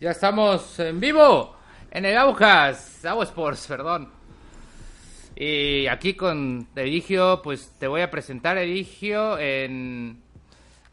[0.00, 1.56] Ya estamos en vivo
[1.90, 4.08] en el Aujas, Agua Sports, perdón.
[5.34, 10.22] Y aquí con Eligio, pues te voy a presentar, Eligio, en...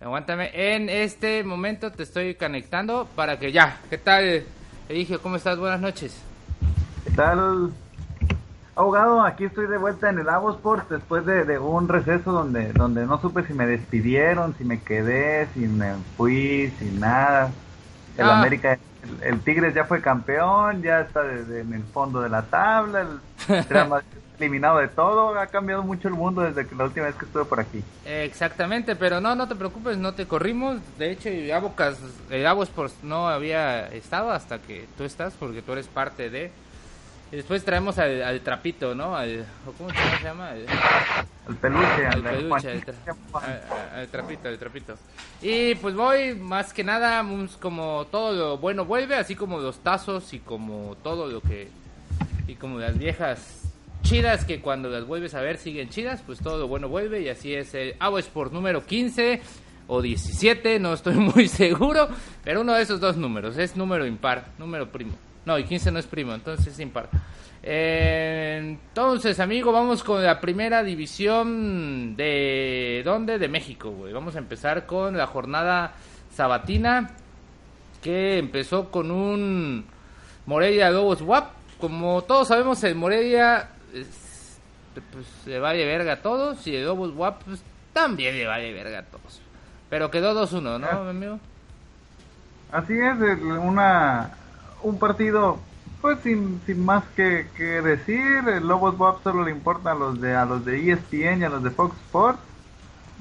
[0.01, 3.77] Aguántame, en este momento te estoy conectando para que ya.
[3.91, 4.43] ¿Qué tal,
[4.89, 5.21] Eligio?
[5.21, 5.59] ¿Cómo estás?
[5.59, 6.19] Buenas noches.
[7.03, 7.71] ¿Qué tal,
[8.75, 9.21] abogado?
[9.21, 13.21] Aquí estoy de vuelta en el Agua Sports después de, un receso donde, donde no
[13.21, 17.51] supe si me despidieron, si me quedé, si me fui, sin nada.
[18.17, 18.39] El ah.
[18.39, 18.79] América
[19.21, 23.19] el, Tigres ya fue campeón, ya está en el fondo de la tabla, el
[24.39, 27.45] eliminado de todo, ha cambiado mucho el mundo desde que la última vez que estuve
[27.45, 27.83] por aquí.
[28.05, 31.97] Exactamente, pero no, no te preocupes, no te corrimos, de hecho Abocas,
[32.29, 36.51] el Sports no había estado hasta que tú estás, porque tú eres parte de...
[37.35, 39.13] Y después traemos al, trapito, ¿no?
[39.13, 39.45] Al,
[39.77, 40.51] ¿Cómo se llama?
[40.51, 42.69] Al, peluche, al, peluche,
[43.93, 44.95] al, trapito, al trapito.
[45.41, 47.25] Y pues voy, más que nada,
[47.59, 51.67] como todo lo bueno vuelve, así como los tazos y como todo lo que...
[52.47, 53.63] Y como las viejas
[54.01, 57.27] chidas que cuando las vuelves a ver siguen chidas, pues todo lo bueno vuelve y
[57.27, 59.41] así es el Agua Sport número 15
[59.87, 62.07] o 17, no estoy muy seguro,
[62.45, 65.17] pero uno de esos dos números es número impar, número primo.
[65.45, 67.09] No, y 15 no es primo, entonces es impar.
[67.61, 73.01] entonces, amigo, vamos con la primera división de...
[73.05, 73.37] ¿Dónde?
[73.37, 74.11] De México, güey.
[74.11, 75.93] Vamos a empezar con la jornada
[76.33, 77.11] sabatina
[78.01, 79.85] que empezó con un
[80.45, 81.51] Morelia Lobos WAP.
[81.79, 83.69] Como todos sabemos, el Morelia
[85.11, 87.63] pues le vale verga a todos y el Lobos WAP pues,
[87.93, 89.41] también le vale verga a todos.
[89.89, 91.09] Pero quedó 2-1, ¿no, ah.
[91.09, 91.39] amigo?
[92.71, 94.31] Así es, una
[94.85, 95.57] un partido
[96.01, 100.35] pues sin, sin más que, decir, el Lobos WAP solo le importa a los de
[100.35, 102.39] a los de ESPN y a los de Fox Sports.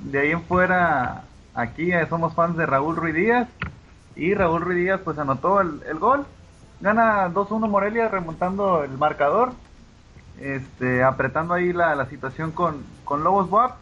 [0.05, 3.49] De ahí en fuera, aquí somos fans de Raúl Ruiz Díaz
[4.17, 6.27] y Raúl Ruiz Díaz pues anotó el, el gol.
[6.81, 9.53] Gana 2-1 Morelia remontando el marcador,
[10.39, 13.77] este, apretando ahí la, la situación con, con Lobos WAP,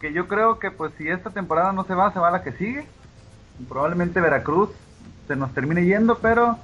[0.00, 2.52] que yo creo que pues si esta temporada no se va, se va la que
[2.52, 2.86] sigue.
[3.68, 4.70] Probablemente Veracruz
[5.28, 6.58] se nos termine yendo, pero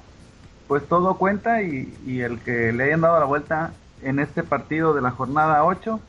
[0.67, 5.01] pues todo cuenta y, el que le hayan dado la vuelta en este partido de
[5.01, 5.99] la jornada 8,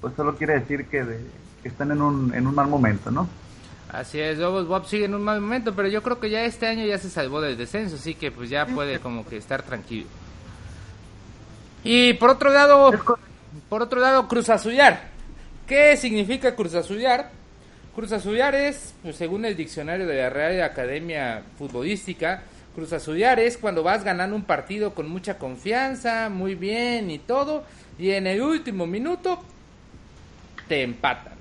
[0.00, 1.04] pues solo quiere decir que,
[1.64, 3.28] están en un, en un mal momento, ¿no?
[3.88, 6.66] Así es, Lobos Bob sigue en un mal momento, pero yo creo que ya este
[6.66, 10.06] año ya se salvó del descenso, así que pues ya puede como que estar tranquilo.
[11.84, 12.90] Y por otro lado,
[13.68, 15.10] por otro lado, Cruz Azullar.
[15.66, 17.30] ¿Qué significa Cruz Azullar?
[17.94, 23.58] Cruz Azullar es, pues, según el diccionario de la Real Academia Futbolística, Cruz Azullar es
[23.58, 27.64] cuando vas ganando un partido con mucha confianza, muy bien y todo,
[27.98, 29.38] y en el último minuto
[30.68, 31.34] te empatan.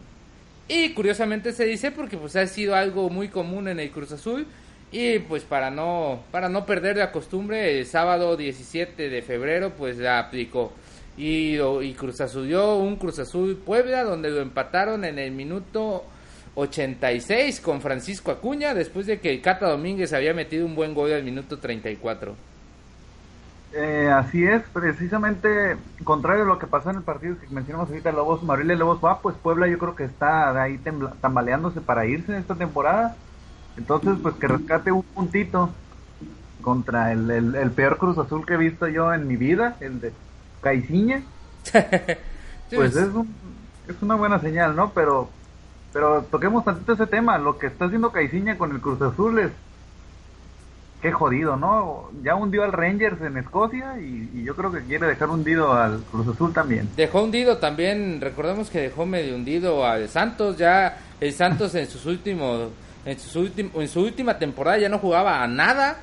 [0.67, 4.47] Y curiosamente se dice porque pues ha sido algo muy común en el Cruz Azul
[4.91, 9.97] y pues para no para no perder la costumbre el sábado 17 de febrero pues
[9.97, 10.71] la aplicó.
[11.17, 16.05] Y, y Cruz Azul un Cruz Azul Puebla donde lo empataron en el minuto
[16.56, 21.23] 86 con Francisco Acuña después de que Cata Domínguez había metido un buen gol al
[21.23, 22.35] minuto 34.
[23.73, 28.11] Eh, así es, precisamente contrario a lo que pasó en el partido que mencionamos ahorita,
[28.11, 30.78] Lobos, Mariles Lobos va, pues Puebla yo creo que está ahí
[31.22, 33.16] tambaleándose para irse en esta temporada.
[33.78, 35.69] Entonces, pues que rescate un puntito
[36.61, 40.11] contra el, el, peor Cruz Azul que he visto yo en mi vida, el de
[40.61, 41.23] Caiciña.
[41.72, 43.34] pues es, un,
[43.88, 44.91] es una buena señal, ¿no?
[44.91, 45.29] Pero
[45.94, 47.38] pero toquemos tantito ese tema.
[47.38, 49.52] Lo que está haciendo Caiciña con el Cruz Azul es.
[51.02, 52.11] Qué jodido, ¿no?
[52.22, 56.28] Ya hundió al Rangers en Escocia y, yo creo que quiere dejar hundido al Cruz
[56.28, 56.90] Azul también.
[56.96, 60.58] Dejó hundido también, recordemos que dejó medio hundido al Santos.
[60.58, 62.70] Ya el Santos en sus últimos.
[63.03, 65.97] En, sus en su última temporada ya no jugaba a nada.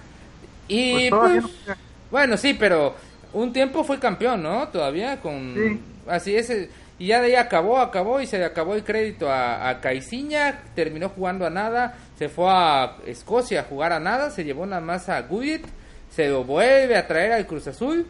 [0.66, 1.78] Y pues, pues
[2.10, 2.94] bueno, sí, pero
[3.32, 4.66] un tiempo fue campeón, ¿no?
[4.68, 5.80] Todavía con.
[6.08, 6.50] Así es
[6.98, 10.62] y ya de ahí acabó, acabó y se le acabó el crédito a, a Caiciña,
[10.74, 14.80] terminó jugando a nada, se fue a Escocia a jugar a nada, se llevó nada
[14.80, 15.64] más a Gullit,
[16.10, 18.06] se lo vuelve a traer al Cruz Azul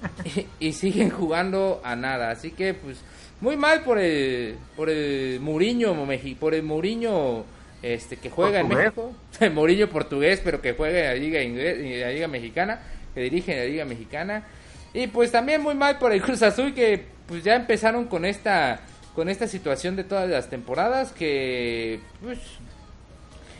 [0.60, 2.30] y, siguen jugando a nada.
[2.30, 3.00] Así que pues
[3.40, 5.96] muy mal por el por el Muriño,
[6.38, 7.44] por el Muriño
[7.82, 11.78] este que juega en México, el Muriño portugués, pero que juega en la liga inglés,
[11.78, 12.80] en la liga mexicana,
[13.14, 14.44] que dirige en la liga mexicana.
[14.92, 18.80] Y pues también muy mal por el Cruz Azul que pues ya empezaron con esta
[19.14, 22.38] con esta situación de todas las temporadas que pues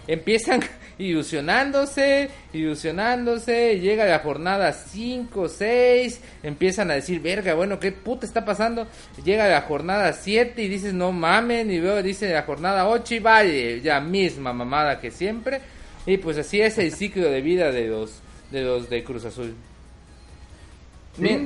[0.08, 0.61] empiezan
[0.99, 8.44] ilusionándose, ilusionándose, llega la jornada 5, 6, empiezan a decir, verga, bueno, ¿qué puta está
[8.44, 8.88] pasando?
[9.25, 13.19] Llega la jornada 7 y dices, no mamen, y luego dice la jornada 8 y
[13.20, 15.61] vale, ya misma mamada que siempre.
[16.06, 18.20] Y pues así es el ciclo de vida de los
[18.50, 19.55] de los de Cruz Azul.
[21.17, 21.38] Sí,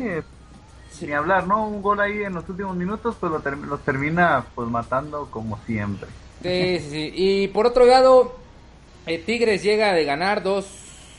[1.03, 1.67] ni hablar, ¿no?
[1.67, 6.09] Un gol ahí en los últimos minutos, pues lo los termina pues matando como siempre.
[6.43, 8.37] Sí, sí, Y por otro lado,
[9.07, 10.67] el Tigres llega de ganar 2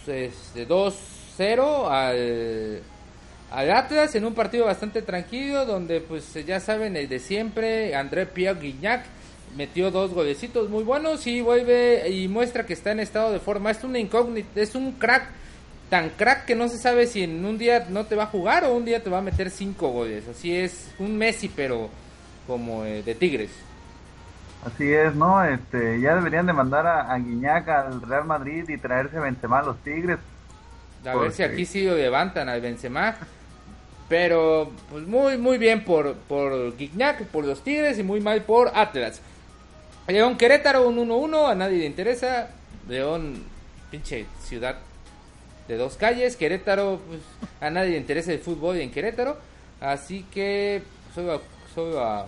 [0.07, 2.81] este, 2-0 al,
[3.51, 8.25] al Atlas en un partido bastante tranquilo donde pues ya saben el de siempre, André
[8.25, 9.05] Pierre Guignac
[9.55, 13.71] metió dos golecitos muy buenos y vuelve y muestra que está en estado de forma.
[13.71, 15.29] Es una incógnita, es un crack
[15.89, 18.63] tan crack que no se sabe si en un día no te va a jugar
[18.65, 20.27] o un día te va a meter cinco goles.
[20.27, 21.89] Así es, un Messi pero
[22.47, 23.51] como eh, de Tigres.
[24.65, 25.43] Así es, ¿no?
[25.43, 29.63] Este, ya deberían de mandar a, a Guiñac al Real Madrid y traerse Benzema a
[29.63, 30.17] los Tigres.
[31.05, 33.15] A ver si aquí sí lo levantan al Benzema.
[34.07, 38.71] Pero pues muy muy bien por por Guignac, por los Tigres y muy mal por
[38.75, 39.21] Atlas.
[40.07, 42.49] León Querétaro un 1-1, a nadie le interesa.
[42.87, 43.43] León
[43.89, 44.77] pinche ciudad
[45.67, 46.35] de dos calles.
[46.35, 47.21] Querétaro pues,
[47.61, 49.37] a nadie le interesa el fútbol en Querétaro.
[49.79, 50.81] Así que
[51.13, 51.41] solo
[52.03, 52.27] a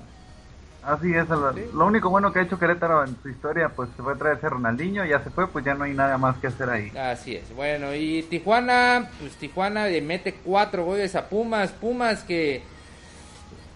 [0.88, 1.28] Así es,
[1.74, 4.48] lo único bueno que ha hecho Querétaro en su historia, pues se fue a traerse
[4.48, 6.92] Ronaldinho, ya se fue, pues ya no hay nada más que hacer ahí.
[6.98, 12.62] Así es, bueno, y Tijuana, pues Tijuana le mete cuatro goles a Pumas, Pumas que...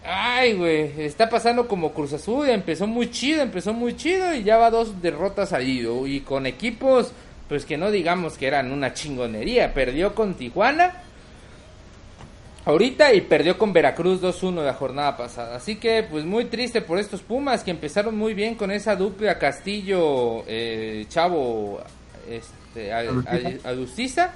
[0.05, 4.57] Ay, güey, está pasando como Cruz Azul, empezó muy chido, empezó muy chido y ya
[4.57, 6.07] va dos derrotas al ido.
[6.07, 7.11] Y con equipos,
[7.51, 10.93] pues que no digamos que eran una chingonería, perdió con Tijuana
[12.63, 15.57] ahorita y perdió con Veracruz 2-1 la jornada pasada.
[15.57, 19.37] Así que pues muy triste por estos Pumas que empezaron muy bien con esa dupla
[19.37, 21.81] Castillo eh, Chavo
[22.29, 24.31] este, Adustiza.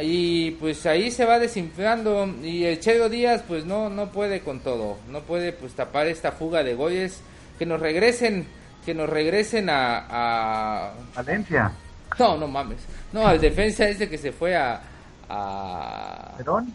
[0.00, 2.78] Y pues ahí se va desinflando y el
[3.10, 7.22] Díaz pues no no puede con todo, no puede pues tapar esta fuga de goles,
[7.58, 8.46] que nos regresen,
[8.84, 10.92] que nos regresen a, a...
[11.16, 11.72] Valencia.
[12.18, 12.78] No, no mames.
[13.12, 14.80] No, al defensa ese que se fue a
[15.28, 16.72] a ¿Perdón?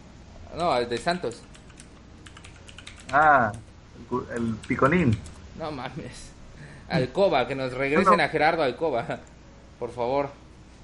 [0.57, 1.41] No, el de Santos.
[3.11, 3.51] Ah,
[4.35, 5.17] el, Picolín.
[5.57, 6.31] No mames.
[6.89, 9.19] Alcoba, que nos regresen a Gerardo Alcoba.
[9.79, 10.29] Por favor.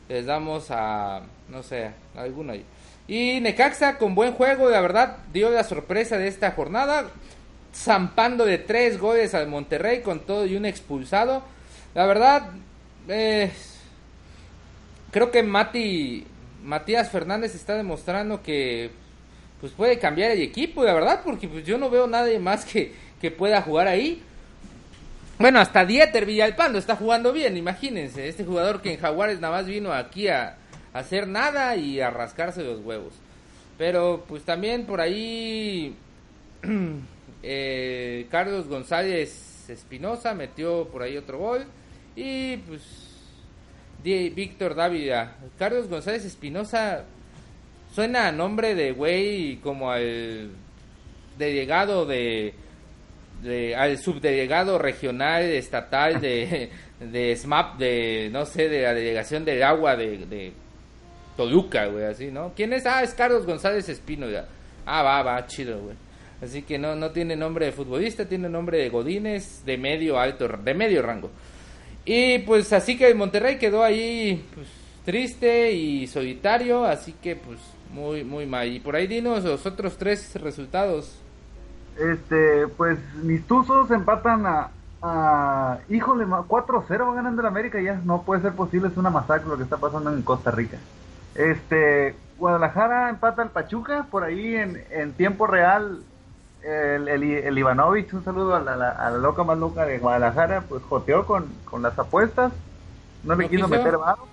[0.07, 2.63] Les damos a, no sé, a alguno ahí.
[3.09, 7.09] Y Necaxa con buen juego, la verdad, dio la sorpresa de esta jornada.
[7.73, 11.43] Zampando de tres goles al Monterrey con todo y un expulsado.
[11.93, 12.51] La verdad,
[13.09, 13.51] eh,
[15.11, 16.25] creo que Mati,
[16.63, 18.91] Matías Fernández está demostrando que
[19.59, 22.93] pues puede cambiar el equipo, la verdad, porque pues yo no veo nadie más que,
[23.19, 24.21] que pueda jugar ahí.
[25.39, 29.65] Bueno, hasta Dieter Villalpando está jugando bien, imagínense, este jugador que en Jaguares nada más
[29.67, 30.57] vino aquí a,
[30.93, 33.13] hacer nada y a rascarse los huevos.
[33.77, 35.95] Pero pues también por ahí
[37.43, 41.65] eh, Carlos González Espinosa metió por ahí otro gol
[42.15, 42.81] y pues
[44.03, 45.35] Víctor Dávila.
[45.57, 47.05] Carlos González Espinosa
[47.93, 50.51] Suena a nombre de güey como al
[51.37, 52.53] delegado de,
[53.75, 59.95] al subdelegado regional estatal de, de SMAP de no sé de la delegación del agua
[59.95, 60.53] de, de
[61.35, 64.45] Toluca güey así no quién es ah es Carlos González Espino ya
[64.85, 65.95] ah va va chido güey.
[66.39, 70.47] Así que no no tiene nombre de futbolista tiene nombre de Godínez de medio alto
[70.47, 71.31] de medio rango
[72.07, 74.67] y pues así que Monterrey quedó ahí pues
[75.05, 77.59] triste y solitario así que pues
[77.91, 78.67] muy, muy mal.
[78.67, 81.19] Y por ahí dinos los otros tres resultados.
[81.97, 84.69] Este, pues mis Tuzos empatan a,
[85.01, 89.57] a híjole, 4-0 ganando el América, ya no puede ser posible, es una masacre lo
[89.57, 90.77] que está pasando en Costa Rica.
[91.33, 96.03] Este, Guadalajara empata al Pachuca, por ahí en, en tiempo real,
[96.67, 101.45] el, el, Ivanovich, un saludo a la, loca más loca de Guadalajara, pues joteó con,
[101.63, 102.51] con las apuestas,
[103.23, 104.27] no le quiso, meter varo.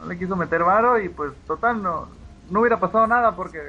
[0.00, 2.08] No le quiso meter varo y pues total no,
[2.50, 3.60] no hubiera pasado nada porque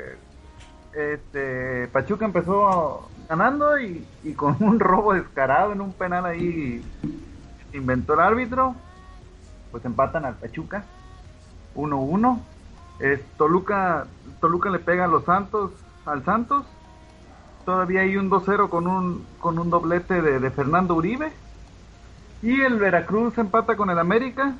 [0.93, 6.83] este Pachuca empezó ganando y, con un robo descarado en un penal ahí
[7.71, 8.75] inventó el árbitro
[9.71, 10.83] pues empatan al Pachuca
[11.75, 12.39] 1-1
[13.37, 14.05] Toluca
[14.41, 15.71] Toluca le pega a los Santos
[16.05, 16.65] al Santos
[17.65, 21.31] todavía hay un 2-0 con un con un doblete de, de Fernando Uribe
[22.41, 24.55] y el Veracruz empata con el América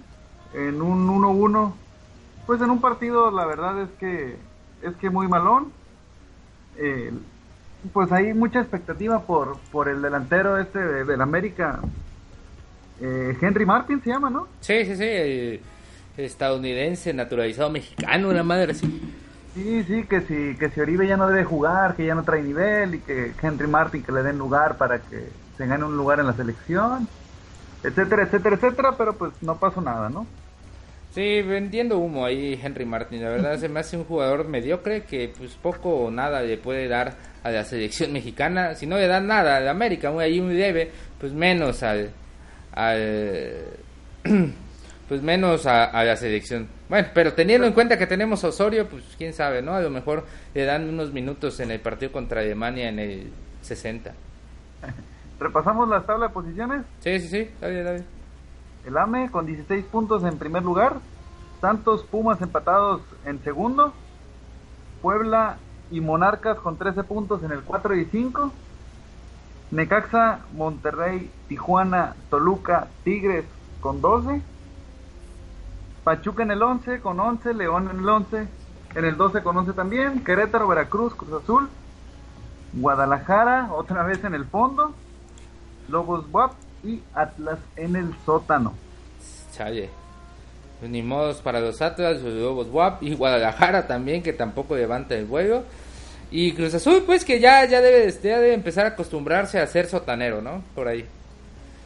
[0.54, 1.74] en un 1-1,
[2.46, 4.38] pues en un partido la verdad es que
[4.82, 5.72] es que muy malón.
[6.78, 7.12] Eh,
[7.94, 11.80] pues hay mucha expectativa por, por el delantero este del América,
[13.02, 14.48] eh, Henry Martin se llama, ¿no?
[14.60, 15.62] Sí, sí, sí,
[16.18, 19.02] estadounidense, naturalizado mexicano, una madre así.
[19.54, 22.42] Sí, sí, que si, que si Oribe ya no debe jugar, que ya no trae
[22.42, 25.28] nivel y que Henry Martin que le den lugar para que
[25.58, 27.08] se gane un lugar en la selección,
[27.84, 30.26] etcétera, etcétera, etcétera, pero pues no pasó nada, ¿no?
[31.14, 33.22] Sí, vendiendo humo ahí Henry Martin.
[33.22, 36.88] La verdad se me hace un jugador mediocre que pues poco o nada le puede
[36.88, 38.76] dar a la selección mexicana.
[38.76, 42.12] Si no le dan nada a América, ahí muy debe, pues menos al...
[42.72, 43.66] al
[45.10, 46.70] pues menos a, la selección.
[46.92, 49.74] Bueno, pero teniendo en cuenta que tenemos a Osorio, pues quién sabe, ¿no?
[49.74, 53.32] A lo mejor le dan unos minutos en el partido contra Alemania en el
[53.62, 54.12] 60.
[55.40, 56.82] ¿Repasamos la tabla de posiciones?
[57.00, 58.04] Sí, sí, sí, dale, dale.
[58.86, 60.98] El AME con 16 puntos en primer lugar.
[61.62, 63.94] Santos Pumas empatados en segundo.
[65.02, 65.60] Puebla
[65.92, 68.52] y Monarcas con 13 puntos en el 4 y 5.
[69.72, 73.46] Necaxa, Monterrey, Tijuana, Toluca, Tigres
[73.80, 74.42] con 12.
[76.04, 78.48] Pachuca en el 11 con 11, León en el 11,
[78.96, 81.70] en el 12 con 11 también, Querétaro, Veracruz, Cruz Azul,
[82.74, 84.94] Guadalajara otra vez en el fondo,
[85.90, 86.54] Lobos WAP
[86.84, 88.74] y Atlas en el sótano.
[89.54, 89.90] Chaye.
[90.80, 95.16] Pues ni modos para los Atlas, los Lobos WAP y Guadalajara también que tampoco levanta
[95.16, 95.64] el vuelo.
[96.32, 99.86] Y Cruz Azul pues que ya, ya, debe, ya debe empezar a acostumbrarse a ser
[99.86, 100.64] sotanero, ¿no?
[100.74, 101.06] Por ahí.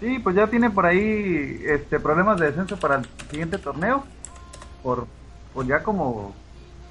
[0.05, 4.03] Sí, pues ya tiene por ahí este problemas de descenso para el siguiente torneo.
[4.83, 5.07] Por,
[5.51, 6.35] por ya como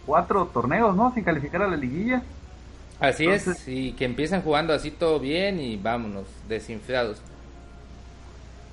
[0.04, 1.14] cuatro torneos, ¿no?
[1.14, 2.24] Sin calificar a la liguilla.
[2.98, 7.18] Así es, y que empiezan jugando así todo bien y vámonos, desinflados.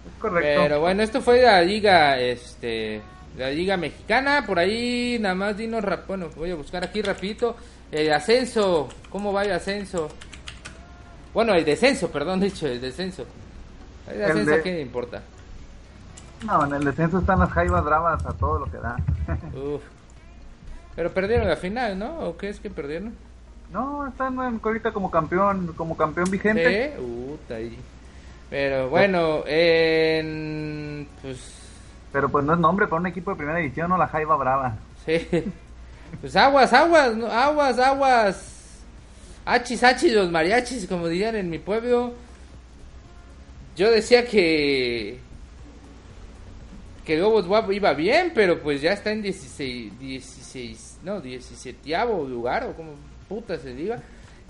[0.08, 0.62] Es correcto.
[0.64, 3.00] Pero bueno, esto fue la liga, este,
[3.38, 4.44] la liga mexicana.
[4.48, 7.56] Por ahí nada más dinos, bueno, voy a buscar aquí rapidito.
[7.92, 10.10] El ascenso, ¿cómo va el ascenso?
[11.32, 13.28] Bueno, el descenso, perdón, dicho, el descenso.
[14.10, 15.22] El descenso, ¿qué le importa?
[16.46, 18.98] No, en el descenso están las jaivas bravas a todo lo que da.
[19.54, 19.82] Uf.
[20.96, 22.20] Pero perdieron la final, ¿no?
[22.20, 23.14] ¿O qué es que perdieron?
[23.72, 26.94] No, están ahorita como campeón, como campeón vigente.
[27.48, 27.78] ¿Sí?
[28.50, 31.60] Pero bueno, en, pues...
[32.12, 34.76] Pero pues no es nombre para un equipo de primera división, no la Jaiba Brava.
[35.06, 35.26] Sí.
[36.20, 38.82] Pues aguas, aguas, aguas, aguas.
[39.46, 42.14] Hachis, hachis, los mariachis, como dirían en mi pueblo.
[43.76, 45.20] Yo decía que
[47.06, 51.90] que Lobos WAP iba bien, pero pues ya está en 16, 16 no, 17
[52.30, 52.92] lugar, o como
[53.28, 54.02] puta se diga.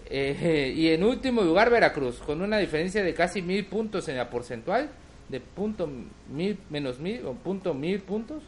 [0.09, 4.29] Eh, y en último lugar Veracruz, con una diferencia de casi mil puntos en la
[4.29, 4.89] porcentual,
[5.29, 5.89] de punto
[6.29, 8.43] mil menos mil, o punto mil puntos.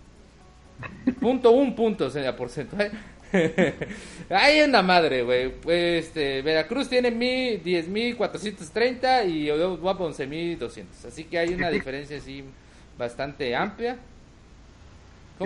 [1.21, 2.91] punto un puntos en la porcentual.
[4.29, 5.49] Hay una madre, güey.
[5.49, 11.03] Pues, este, Veracruz tiene mil, diez mil cuatrocientos treinta y WAP once mil doscientos.
[11.05, 12.43] Así que hay una diferencia así
[12.97, 13.97] bastante amplia.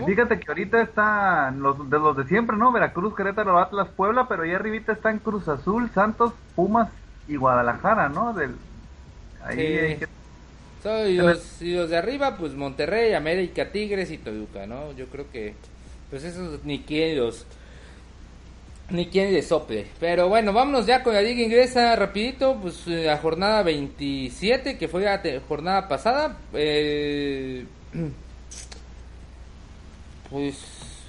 [0.06, 2.72] Fíjate que ahorita están los de los de siempre, ¿no?
[2.72, 6.89] Veracruz, Querétaro, Atlas, Puebla, pero ahí arribita están Cruz Azul, Santos, Pumas
[7.27, 8.34] y Guadalajara, ¿no?
[8.34, 8.56] Del
[9.44, 9.98] ahí
[11.06, 14.94] y, los, de arriba, pues Monterrey, América, Tigres y Toluca, ¿no?
[14.94, 15.53] Yo creo que,
[16.10, 16.84] pues esos ni
[17.15, 17.46] los,
[18.89, 19.88] ni quien les sople.
[20.00, 25.03] Pero bueno, vámonos ya con la liga inglesa rapidito, pues la jornada 27, que fue
[25.03, 26.38] la jornada pasada.
[26.53, 27.65] Eh,
[30.29, 30.56] pues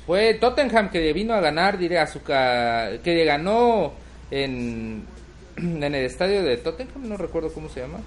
[0.06, 3.92] fue Tottenham que le vino a ganar, diré, a su que le ganó
[4.30, 5.04] en,
[5.56, 8.00] en el estadio de Tottenham, no recuerdo cómo se llama,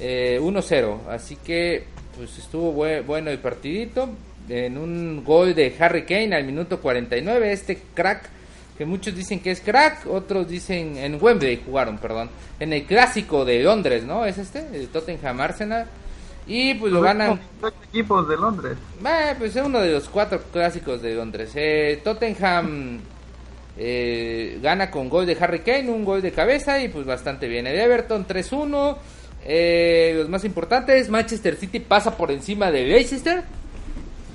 [0.00, 1.08] eh, 1-0.
[1.08, 1.84] Así que
[2.16, 4.10] pues estuvo bueno el partidito.
[4.48, 8.28] En un gol de Harry Kane al minuto 49, este crack
[8.76, 13.44] que muchos dicen que es crack, otros dicen en Wembley jugaron, perdón, en el clásico
[13.44, 14.24] de Londres, ¿no?
[14.24, 15.86] Es este, el Tottenham Arsenal.
[16.46, 17.40] Y pues lo ganan.
[17.88, 18.76] equipos de Londres.
[19.04, 21.52] Eh, pues es uno de los cuatro clásicos de Londres.
[21.54, 23.00] Eh, Tottenham
[23.76, 27.66] eh, gana con gol de Harry Kane, un gol de cabeza y pues bastante bien.
[27.66, 28.96] El Everton 3-1.
[29.44, 33.42] Eh, los más importantes, Manchester City pasa por encima de Leicester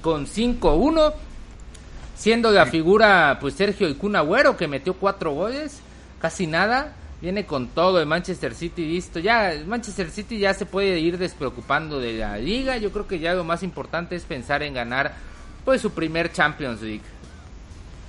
[0.01, 1.13] con 5-1.
[2.17, 5.81] Siendo la figura pues Sergio el Agüero que metió cuatro goles,
[6.19, 9.19] casi nada viene con todo el Manchester City listo.
[9.19, 12.77] Ya Manchester City ya se puede ir despreocupando de la liga.
[12.77, 15.13] Yo creo que ya lo más importante es pensar en ganar
[15.63, 17.03] pues su primer Champions League.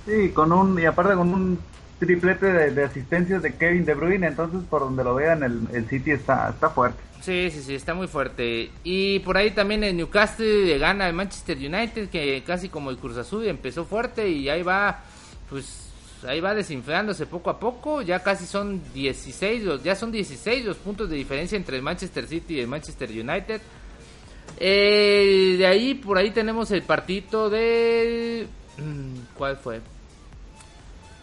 [0.07, 1.59] Sí, con un y aparte con un
[1.99, 6.11] triplete de, asistencias de Kevin De Bruyne, entonces por donde lo vean el, el City
[6.11, 6.99] está está fuerte.
[7.21, 8.71] Sí, sí, sí, está muy fuerte.
[8.83, 12.97] Y por ahí también el Newcastle le gana al Manchester United, que casi como el
[12.97, 15.03] Cruz Azul empezó fuerte y ahí va,
[15.49, 15.89] pues
[16.27, 20.77] ahí va desinflándose poco a poco, ya casi son 16, los, ya son 16 los
[20.77, 23.61] puntos de diferencia entre el Manchester City y el Manchester United.
[24.57, 28.47] Eh, de ahí, por ahí tenemos el partito de...
[28.77, 29.81] Mm, ¿Cuál fue?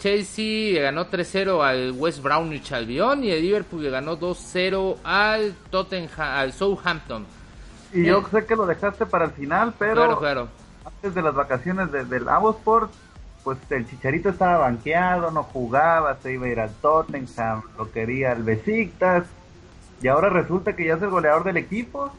[0.06, 5.52] Chelsea le ganó 3-0 al West Brownwich Albion y el Liverpool le ganó 2-0 al
[5.68, 7.26] Tottenham, al Southampton.
[7.92, 10.48] Y yo sé que lo dejaste para el final, pero claro, claro.
[10.84, 12.92] antes de las vacaciones de, del Avosport,
[13.42, 18.30] pues el Chicharito estaba banqueado, no jugaba, se iba a ir al Tottenham, lo quería
[18.30, 19.24] el Besiktas,
[20.00, 22.12] y ahora resulta que ya es el goleador del equipo.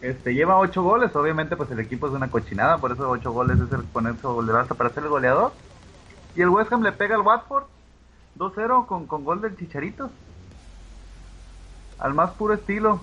[0.00, 3.58] Este lleva ocho goles, obviamente pues el equipo es una cochinada, por eso ocho goles
[3.58, 5.50] es el ponerse goleador para ser el goleador.
[6.36, 7.64] Y el West Ham le pega al Watford
[8.38, 10.10] 2-0 con, con gol del Chicharito.
[11.98, 13.00] Al más puro estilo.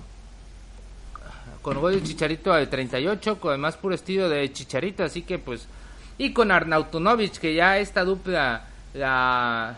[1.60, 5.38] Con gol del Chicharito al 38, con el más puro estilo de Chicharito, así que
[5.38, 5.66] pues...
[6.16, 9.76] Y con Arnautonovic, que ya esta dupla, la,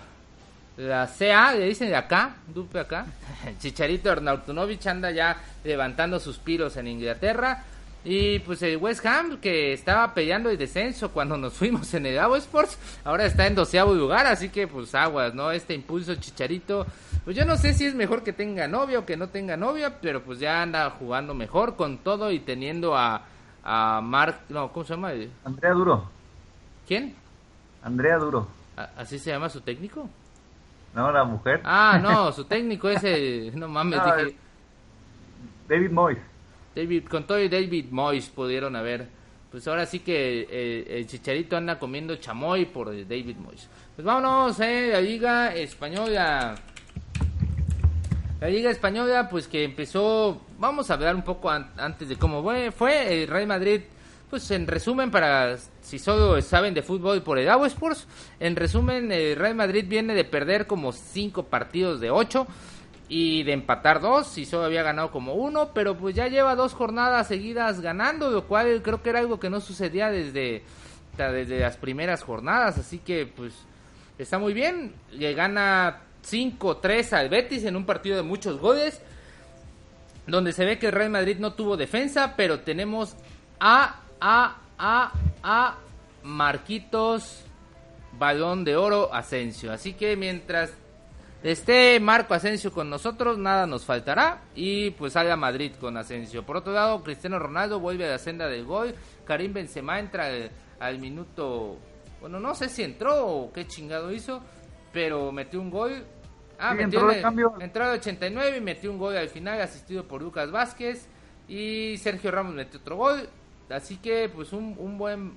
[0.76, 3.06] la CA, le dicen de acá, dupla acá.
[3.58, 7.64] Chicharito Arnautonovic anda ya levantando suspiros en Inglaterra.
[8.08, 12.20] Y pues el West Ham, que estaba peleando el descenso cuando nos fuimos en el
[12.20, 15.50] Agua Sports, ahora está en doceavo lugar, así que pues aguas, ¿no?
[15.50, 16.86] Este impulso chicharito,
[17.24, 19.98] pues yo no sé si es mejor que tenga novia o que no tenga novia,
[20.00, 23.22] pero pues ya anda jugando mejor con todo y teniendo a,
[23.64, 25.10] a Mark, no, ¿cómo se llama?
[25.44, 26.08] Andrea Duro.
[26.86, 27.12] ¿Quién?
[27.82, 28.46] Andrea Duro.
[28.96, 30.08] ¿Así se llama su técnico?
[30.94, 31.60] No, la mujer.
[31.64, 34.36] Ah, no, su técnico es el, no mames, dije...
[35.68, 36.35] David Moyes.
[36.76, 39.08] David, con todo y David Moyes pudieron haber.
[39.50, 43.66] Pues ahora sí que eh, el Chicharito anda comiendo chamoy por David Moyes.
[43.94, 46.54] Pues vámonos, eh, la Liga Española.
[48.38, 50.42] La Liga Española, pues que empezó.
[50.58, 52.70] Vamos a hablar un poco antes de cómo fue.
[52.70, 53.80] Fue el Real Madrid.
[54.28, 58.06] Pues en resumen, para si solo saben de fútbol por el Agua Sports,
[58.38, 62.46] en resumen, el Real Madrid viene de perder como cinco partidos de ocho
[63.08, 66.74] y de empatar dos y solo había ganado como uno, pero pues ya lleva dos
[66.74, 70.64] jornadas seguidas ganando, lo cual creo que era algo que no sucedía desde,
[71.16, 73.54] desde las primeras jornadas, así que pues
[74.18, 79.00] está muy bien, le gana 5-3 al Betis en un partido de muchos goles,
[80.26, 83.14] donde se ve que el Real Madrid no tuvo defensa, pero tenemos
[83.60, 85.12] a, a, a,
[85.44, 85.76] a
[86.24, 87.44] Marquitos
[88.18, 90.72] Balón de Oro Asensio, así que mientras
[91.42, 94.42] esté Marco Asensio con nosotros, nada nos faltará.
[94.54, 96.44] Y pues salga Madrid con Asensio.
[96.44, 98.94] Por otro lado, Cristiano Ronaldo vuelve a la senda del gol.
[99.24, 100.28] Karim Benzema entra
[100.80, 101.78] al, minuto.
[102.20, 104.40] Bueno, no sé si entró o qué chingado hizo,
[104.92, 106.04] pero metió un gol.
[106.58, 110.50] Ah, metió entró, entró al 89 y metió un gol al final, asistido por Lucas
[110.50, 111.08] Vázquez.
[111.48, 113.28] Y Sergio Ramos metió otro gol.
[113.68, 115.36] Así que, pues, un, un buen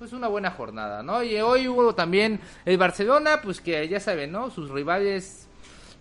[0.00, 1.22] pues una buena jornada, ¿no?
[1.22, 4.48] Y hoy hubo también el Barcelona, pues que ya saben, ¿no?
[4.48, 5.46] Sus rivales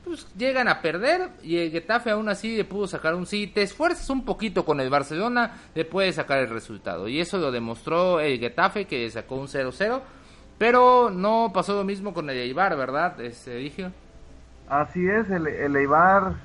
[0.06, 3.62] pues llegan a perder y el Getafe aún así le pudo sacar un sí, te
[3.62, 7.10] esfuerzas un poquito con el Barcelona, le puede sacar el resultado.
[7.10, 10.00] Y eso lo demostró el Getafe que sacó un 0-0,
[10.58, 13.20] pero no pasó lo mismo con el Eibar, ¿verdad?
[13.20, 13.92] Este, dije.
[14.70, 16.36] Así es, el, el Eibar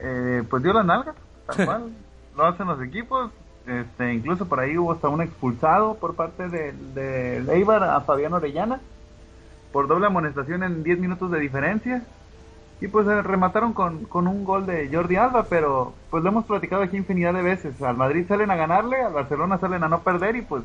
[0.00, 1.14] eh, pues dio la nalga,
[1.46, 1.92] tal cual.
[2.36, 3.30] lo hacen los equipos,
[3.66, 8.34] este, incluso por ahí hubo hasta un expulsado por parte de, de Eibar a Fabián
[8.34, 8.80] Orellana
[9.72, 12.02] por doble amonestación en 10 minutos de diferencia.
[12.80, 16.44] Y pues eh, remataron con, con, un gol de Jordi Alba, pero pues lo hemos
[16.44, 17.80] platicado aquí infinidad de veces.
[17.82, 20.62] Al Madrid salen a ganarle, al Barcelona salen a no perder y pues...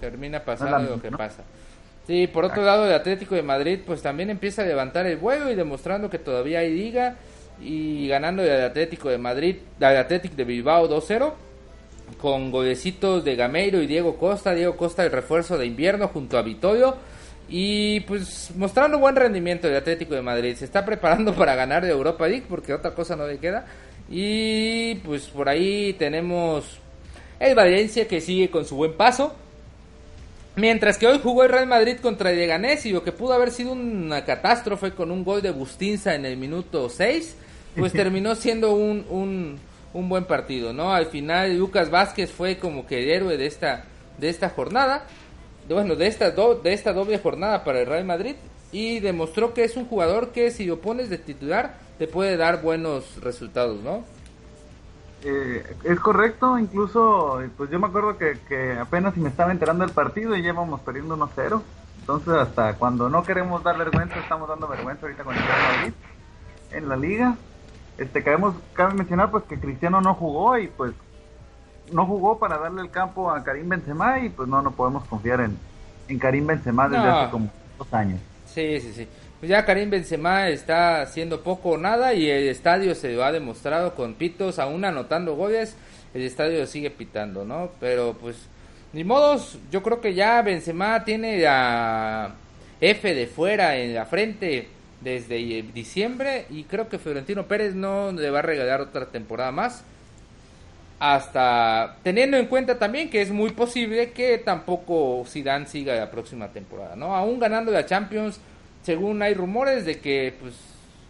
[0.00, 1.42] Termina pasando lo que pasa.
[2.06, 5.50] Sí, por otro lado, el Atlético de Madrid pues también empieza a levantar el vuelo
[5.50, 7.16] y demostrando que todavía hay liga
[7.60, 11.32] y ganando el Atlético de Madrid, el Atlético de Bilbao 2-0
[12.20, 14.54] con golecitos de Gameiro y Diego Costa.
[14.54, 16.96] Diego Costa el refuerzo de invierno junto a Vitorio.
[17.48, 20.54] Y pues mostrando buen rendimiento de Atlético de Madrid.
[20.56, 23.66] Se está preparando para ganar de Europa League porque otra cosa no le queda.
[24.10, 26.78] Y pues por ahí tenemos
[27.40, 29.34] el Valencia que sigue con su buen paso.
[30.56, 33.52] Mientras que hoy jugó el Real Madrid contra el Leganés y lo que pudo haber
[33.52, 37.36] sido una catástrofe con un gol de Bustinza en el minuto 6,
[37.76, 39.60] pues terminó siendo un, un
[39.92, 40.92] buen partido, ¿no?
[40.92, 43.84] Al final Lucas Vázquez fue como que el héroe de esta
[44.18, 45.04] de esta jornada,
[45.68, 48.36] bueno, de esta de esta doble jornada para el Real Madrid
[48.72, 52.62] y demostró que es un jugador que si lo pones de titular te puede dar
[52.62, 54.04] buenos resultados, ¿no?
[55.24, 59.84] Eh, es correcto, incluso pues yo me acuerdo que, que apenas si me estaba enterando
[59.84, 61.60] del partido y ya íbamos perdiendo 1-0.
[62.00, 65.92] Entonces hasta cuando no queremos dar vergüenza estamos dando vergüenza ahorita con el Real Madrid
[66.72, 67.36] en la liga.
[67.98, 70.92] Este, cabe mencionar pues que Cristiano no jugó y pues
[71.92, 75.40] no jugó para darle el campo a Karim Benzema y pues no, no podemos confiar
[75.40, 75.58] en,
[76.06, 78.20] en Karim Benzema desde hace como dos años.
[78.46, 79.08] Sí, sí, sí.
[79.40, 83.32] Pues ya Karim Benzema está haciendo poco o nada y el estadio se lo ha
[83.32, 85.76] demostrado con pitos, aún anotando goles,
[86.14, 87.70] el estadio sigue pitando, ¿no?
[87.80, 88.36] Pero pues,
[88.92, 92.34] ni modos, yo creo que ya Benzema tiene a
[92.80, 94.68] F de fuera en la frente
[95.00, 99.84] desde diciembre y creo que Florentino Pérez no le va a regalar otra temporada más.
[101.00, 106.48] hasta teniendo en cuenta también que es muy posible que tampoco Zidane siga la próxima
[106.48, 107.14] temporada, ¿no?
[107.14, 108.40] Aún ganando la Champions,
[108.82, 110.54] según hay rumores de que pues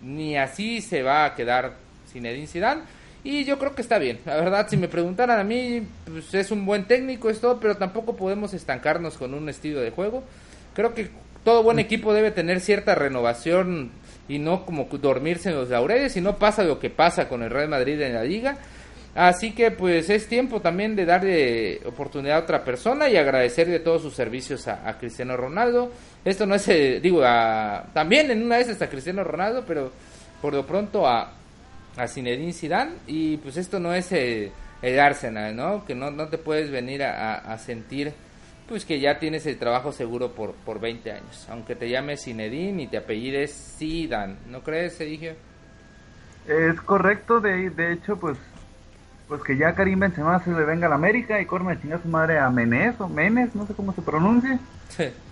[0.02, 1.72] ni así se va a quedar
[2.12, 2.82] Zinedine Zidane
[3.24, 4.20] y yo creo que está bien.
[4.26, 7.76] La verdad, si me preguntaran a mí, pues es un buen técnico es todo, pero
[7.76, 10.22] tampoco podemos estancarnos con un estilo de juego.
[10.74, 11.10] Creo que
[11.48, 13.90] todo buen equipo debe tener cierta renovación
[14.28, 17.48] y no como dormirse en los laureles, y no pasa lo que pasa con el
[17.48, 18.58] Real Madrid en la liga
[19.14, 24.02] Así que pues es tiempo también de darle oportunidad a otra persona y agradecerle todos
[24.02, 25.90] sus servicios a, Cristiano Ronaldo.
[26.24, 27.22] Esto no es, eh, digo,
[27.92, 29.90] también en una vez está Cristiano Ronaldo, pero
[30.40, 31.32] por lo pronto a,
[31.96, 35.84] a Zinedine Zidane y pues esto no es eh, el, Arsenal, ¿no?
[35.84, 38.12] Que no, no te puedes venir a, sentir
[38.68, 42.82] pues que ya tienes el trabajo seguro por, por 20 años, aunque te llames Zinedine
[42.82, 45.32] y te apellides Zidane, ¿no crees, Sergio?
[46.46, 48.38] Es correcto, de, de hecho, pues
[49.28, 52.02] pues que ya Karim Benzema se le venga a la América y corme de chingar
[52.02, 54.58] su madre a Menez o Menes, no sé cómo se pronuncie.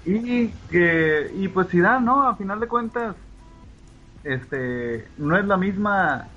[0.04, 2.28] Y que y pues da ¿no?
[2.28, 3.16] A final de cuentas
[4.22, 6.28] este no es la misma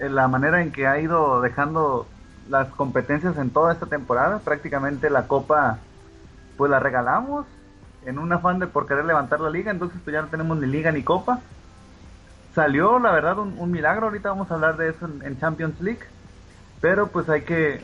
[0.00, 2.06] eh, la manera en que ha ido dejando
[2.48, 5.78] las competencias en toda esta temporada, prácticamente la copa
[6.60, 7.46] pues la regalamos
[8.04, 10.66] en un afán de por querer levantar la liga, entonces pues ya no tenemos ni
[10.66, 11.40] liga ni copa.
[12.54, 16.00] Salió, la verdad, un, milagro, ahorita vamos a hablar de eso en Champions League
[16.80, 17.80] pero pues hay que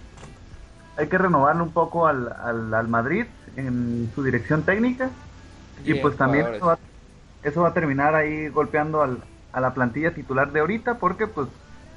[0.97, 2.33] hay que renovarle un poco al,
[2.73, 5.11] al, Madrid en su dirección técnica
[5.85, 6.47] y pues también
[7.43, 9.19] eso va, a terminar ahí golpeando al,
[9.53, 11.49] a la plantilla titular de ahorita porque pues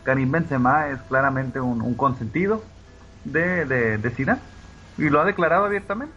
[0.03, 2.61] Karim Benzema es claramente un, consentido
[3.23, 4.37] de, de, de
[4.97, 6.13] y lo ha declarado abiertamente.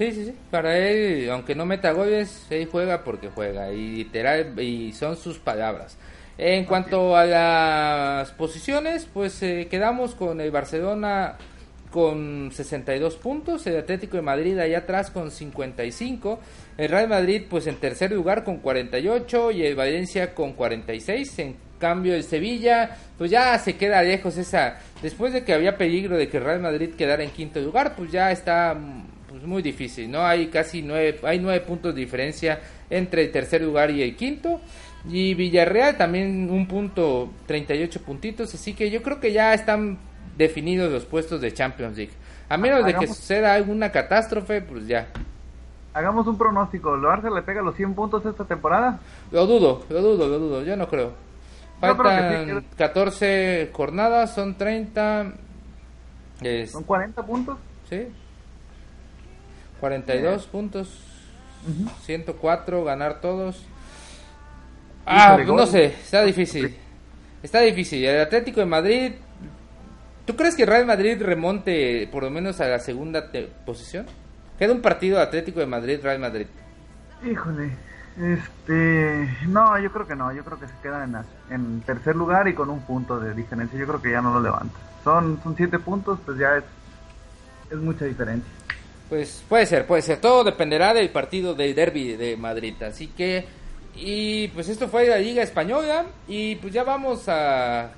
[0.00, 0.34] Sí, sí, sí.
[0.50, 3.70] Para él, aunque no meta goles, él juega porque juega.
[3.70, 5.98] Y literal, y son sus palabras.
[6.38, 11.36] En cuanto a las posiciones, pues eh, quedamos con el Barcelona
[11.90, 16.40] con 62 puntos, el Atlético de Madrid allá atrás con 55,
[16.78, 21.56] el Real Madrid pues en tercer lugar con 48 y el Valencia con 46, en
[21.78, 26.28] cambio el Sevilla pues ya se queda lejos esa, después de que había peligro de
[26.28, 28.78] que el Real Madrid quedara en quinto lugar, pues ya está
[29.30, 30.26] pues muy difícil, ¿no?
[30.26, 34.60] Hay casi nueve, hay nueve puntos de diferencia entre el tercer lugar y el quinto.
[35.08, 38.52] Y Villarreal también un punto, 38 puntitos.
[38.52, 39.98] Así que yo creo que ya están
[40.36, 42.12] definidos los puestos de Champions League.
[42.48, 45.06] A menos de que suceda alguna catástrofe, pues ya.
[45.94, 46.96] Hagamos un pronóstico.
[46.96, 48.98] ¿Lo Barça le pega los 100 puntos esta temporada?
[49.30, 50.64] Lo dudo, lo dudo, lo dudo.
[50.64, 51.12] Yo no creo.
[51.78, 55.34] Faltan 14 jornadas, son 30.
[56.66, 57.58] ¿Son 40 puntos?
[57.88, 58.08] Sí.
[59.80, 60.88] 42 puntos.
[62.04, 63.64] 104, ganar todos.
[65.04, 66.76] Ah, pues no sé, está difícil.
[67.42, 68.04] Está difícil.
[68.04, 69.12] El Atlético de Madrid.
[70.26, 73.30] ¿Tú crees que Real Madrid remonte por lo menos a la segunda
[73.64, 74.06] posición?
[74.58, 76.46] Queda un partido Atlético de Madrid-Real Madrid.
[77.24, 77.70] Híjole.
[78.18, 79.28] Este.
[79.48, 80.32] No, yo creo que no.
[80.32, 81.14] Yo creo que se quedan
[81.50, 83.78] en, en tercer lugar y con un punto de diferencia.
[83.78, 84.78] Yo creo que ya no lo levanta.
[85.02, 86.64] Son, son siete puntos, pues ya es,
[87.70, 88.52] es mucha diferencia.
[89.10, 90.20] Pues puede ser, puede ser.
[90.20, 92.82] Todo dependerá del partido del derby de Madrid.
[92.82, 93.44] Así que
[93.96, 97.90] y pues esto fue la Liga Española y pues ya vamos a,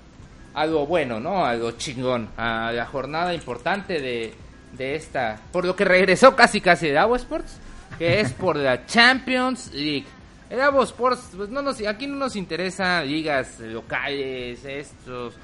[0.55, 1.45] a lo bueno, ¿no?
[1.45, 4.33] A lo chingón, a la jornada importante de,
[4.73, 7.59] de esta, por lo que regresó casi casi de Agua Sports,
[7.99, 10.07] que es por la Champions League.
[10.51, 15.35] El Agua Sports, pues no nos, aquí no nos interesa ligas locales, estos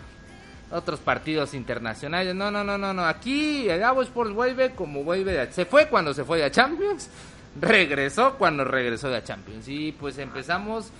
[0.70, 2.34] otros partidos internacionales.
[2.34, 3.04] No, no, no, no, no.
[3.04, 5.50] Aquí el Agua Sports vuelve como vuelve.
[5.52, 7.08] se fue cuando se fue de Champions
[7.60, 9.68] regresó cuando regresó de Champions.
[9.68, 10.90] Y pues empezamos.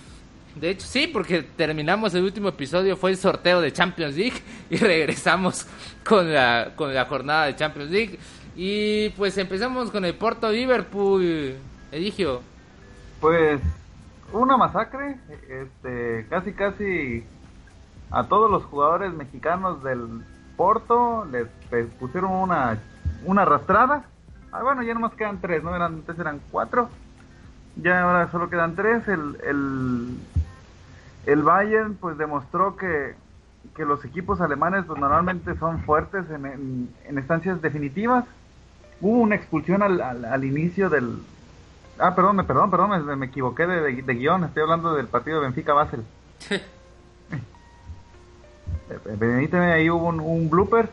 [0.55, 4.77] De hecho, sí, porque terminamos el último episodio, fue el sorteo de Champions League y
[4.77, 5.67] regresamos
[6.03, 8.19] con la, con la jornada de Champions League.
[8.55, 11.55] Y pues empezamos con el Porto Liverpool,
[11.91, 12.41] Eligio.
[13.21, 13.61] Pues
[14.33, 17.23] una masacre, este, casi casi
[18.11, 20.23] a todos los jugadores mexicanos del
[20.57, 21.47] Porto les
[21.99, 22.77] pusieron una,
[23.25, 24.03] una arrastrada
[24.51, 25.75] Ah, bueno, ya nomás quedan tres, ¿no?
[25.75, 26.89] Eran, antes eran cuatro.
[27.75, 29.07] Ya ahora solo quedan tres.
[29.07, 30.17] El, el,
[31.25, 33.15] el Bayern pues demostró que,
[33.75, 38.25] que los equipos alemanes pues, normalmente son fuertes en, en, estancias definitivas.
[39.01, 41.19] Hubo una expulsión al, al, inicio del...
[41.99, 44.43] Ah, perdón, perdón, perdón, me, me equivoqué de, de, guion.
[44.45, 46.03] Estoy hablando del partido de Benfica-Basel.
[49.19, 50.89] Permíteme, ahí hubo un, un blooper.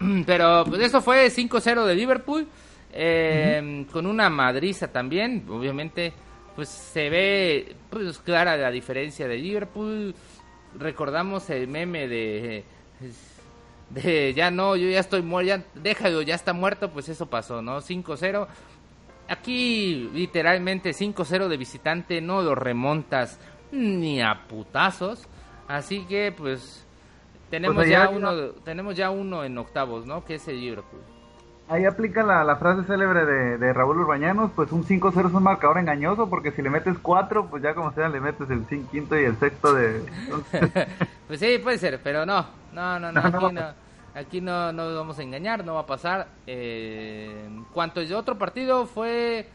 [0.26, 2.46] Pero pues, eso fue 5-0 de Liverpool.
[2.92, 6.12] Eh, Con una madriza también, obviamente,
[6.54, 10.14] pues se ve pues clara la diferencia de Liverpool.
[10.78, 12.64] Recordamos el meme de
[13.90, 17.62] de ya no, yo ya estoy muerto, ya déjalo, ya está muerto, pues eso pasó,
[17.62, 17.80] ¿no?
[17.80, 18.46] 5-0.
[19.28, 23.38] Aquí literalmente 5-0 de visitante, no lo remontas
[23.72, 25.26] ni a putazos.
[25.66, 26.83] Así que pues
[27.50, 28.32] tenemos Pues ya uno
[28.64, 30.24] tenemos ya uno en octavos, ¿no?
[30.24, 31.00] Que es el Liverpool.
[31.66, 35.42] Ahí aplica la, la frase célebre de, de Raúl Urbañanos, pues un 5-0 es un
[35.42, 38.86] marcador engañoso, porque si le metes 4, pues ya como sea le metes el cin-
[38.90, 40.04] quinto y el sexto de...
[40.24, 40.70] entonces,
[41.26, 43.62] Pues sí, puede ser, pero no, no, no, no, No, aquí no,
[44.14, 46.26] aquí no, no nos vamos a engañar, no va a pasar.
[46.46, 49.48] Eh, en cuanto al otro partido fue,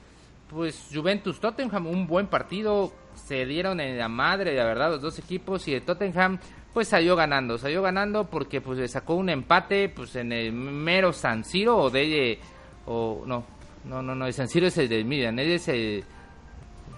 [0.49, 5.19] pues Juventus Tottenham, un buen partido, se dieron en la madre, la verdad, los dos
[5.19, 6.39] equipos y el Tottenham
[6.73, 11.11] pues salió ganando, salió ganando porque pues le sacó un empate pues en el mero
[11.13, 12.39] San Siro o de
[12.85, 13.43] o no,
[13.85, 16.03] no, no, no, el San Siro es el del Milan, él es el,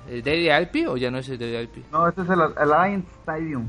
[0.09, 1.83] el de Alpi o ya no es el de Alpi.
[1.91, 3.67] no, este es el Alliance Stadium.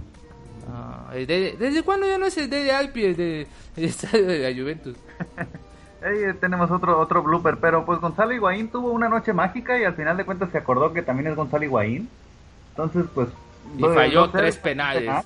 [0.72, 4.26] Ah, el de- ¿Desde cuándo ya no es el de Alpi, el de el estadio
[4.26, 4.96] de la Juventus?
[6.40, 10.16] Tenemos otro otro blooper, pero pues Gonzalo Higuaín tuvo una noche mágica y al final
[10.16, 12.08] de cuentas se acordó que también es Gonzalo Higuaín.
[12.70, 13.28] Entonces, pues...
[13.78, 15.02] Y falló tres penales.
[15.02, 15.24] penal.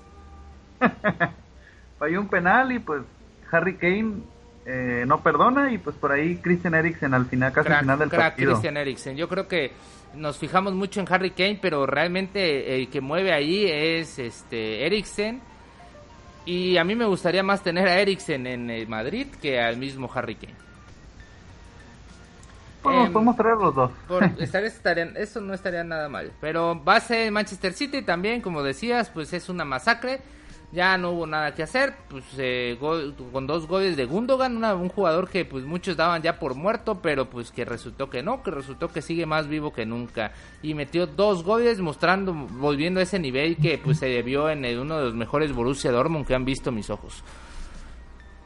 [1.99, 3.03] falló un penal y pues
[3.51, 4.15] Harry Kane
[4.65, 8.09] eh, no perdona y pues por ahí Christian Eriksen al final, casi al final del
[8.09, 8.53] crack partido.
[8.53, 9.17] Christian Eriksen.
[9.17, 9.73] Yo creo que
[10.15, 15.41] nos fijamos mucho en Harry Kane, pero realmente el que mueve ahí es este Eriksen.
[16.45, 20.11] Y a mí me gustaría más tener a Eriksen en el Madrid que al mismo
[20.15, 20.67] Harry Kane.
[22.85, 23.91] Nos Em, podemos traer los dos.
[24.07, 24.23] Por
[25.17, 26.33] eso no estaría nada mal.
[26.41, 30.21] Pero base Manchester City también, como decías, pues es una masacre.
[30.73, 31.95] Ya no hubo nada que hacer.
[32.09, 32.77] Pues eh,
[33.33, 37.31] con dos goles de Gundogan, un jugador que pues muchos daban ya por muerto, pero
[37.31, 40.33] pues que resultó que no, que resultó que sigue más vivo que nunca.
[40.63, 44.79] Y metió dos goles mostrando, volviendo a ese nivel que pues se debió en el-
[44.81, 47.23] uno de los mejores Borussia Dortmund que han visto mis ojos.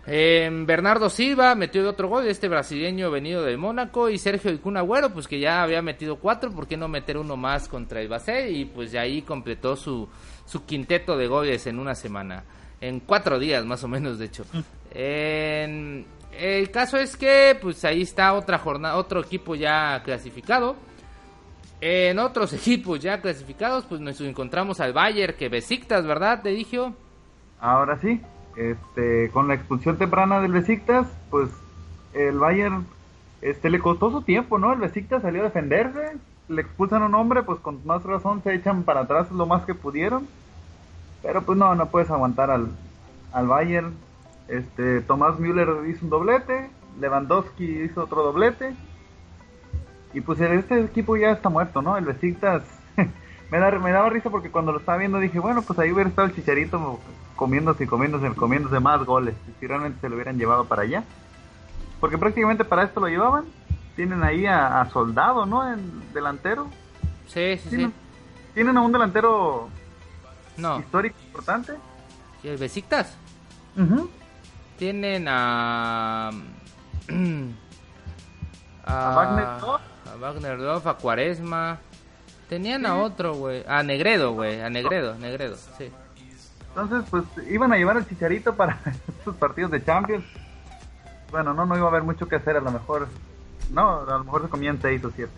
[0.06, 4.78] Eh, Bernardo Silva metió otro gol, este brasileño venido del Mónaco y Sergio Kun
[5.12, 8.56] pues que ya había metido cuatro, ¿por qué no meter uno más contra el Basel?
[8.56, 10.08] Y pues ya ahí completó su,
[10.50, 12.42] su quinteto de goles en una semana,
[12.80, 14.44] en cuatro días más o menos de hecho.
[14.92, 16.04] En-
[16.38, 20.76] el caso es que pues ahí está otra jornada, otro equipo ya clasificado.
[21.80, 26.42] En otros equipos ya clasificados, pues nos encontramos al Bayern, que Besiktas, ¿verdad?
[26.42, 26.78] Te dije.
[27.60, 28.20] Ahora sí,
[28.56, 31.48] este, con la expulsión temprana del Besiktas, pues
[32.14, 32.86] el Bayern
[33.42, 34.72] este, le costó su tiempo, ¿no?
[34.72, 36.16] El Besiktas salió a defenderse,
[36.50, 39.64] le expulsan a un hombre, pues con más razón se echan para atrás lo más
[39.64, 40.26] que pudieron.
[41.22, 42.68] Pero pues no, no puedes aguantar al,
[43.32, 43.94] al Bayern.
[44.48, 48.74] Este, Tomás Müller hizo un doblete, Lewandowski hizo otro doblete.
[50.12, 51.96] Y pues este equipo ya está muerto, ¿no?
[51.96, 52.64] El Besiktas
[53.50, 56.10] me, da, me daba risa porque cuando lo estaba viendo dije, bueno, pues ahí hubiera
[56.10, 56.98] estado el Chicharito
[57.36, 59.36] comiéndose y comiéndose, comiéndose más goles.
[59.60, 61.04] Si realmente se lo hubieran llevado para allá.
[62.00, 63.44] Porque prácticamente para esto lo llevaban.
[63.96, 65.72] Tienen ahí a, a Soldado, ¿no?
[65.72, 66.68] En delantero.
[67.26, 67.68] Sí, sí, sí.
[67.70, 67.92] Tienen,
[68.54, 69.68] tienen a un delantero
[70.56, 71.74] No, histórico importante.
[72.42, 73.16] ¿y el Besiktas?
[74.78, 76.30] Tienen a.
[78.86, 79.80] A Wagner Love.
[80.12, 81.78] A Wagner Love, a Cuaresma.
[82.48, 83.64] Tenían a otro, güey.
[83.68, 84.60] A Negredo, güey.
[84.60, 85.90] A Negredo, Negredo, sí.
[86.68, 88.78] Entonces, pues iban a llevar al Chicharito para
[89.18, 90.24] estos partidos de Champions.
[91.30, 93.06] Bueno, no, no iba a haber mucho que hacer, a lo mejor.
[93.70, 95.32] No, a lo mejor se comían seis o siete.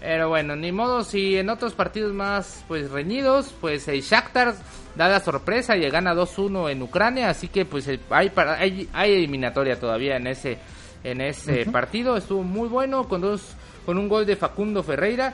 [0.00, 4.54] Pero bueno, ni modo, si en otros partidos más pues reñidos, pues el Shakhtar
[4.94, 9.80] da la sorpresa y gana 2-1 en Ucrania, así que pues hay, hay, hay eliminatoria
[9.80, 10.58] todavía en ese
[11.02, 15.32] en ese partido, estuvo muy bueno con dos con un gol de Facundo Ferreira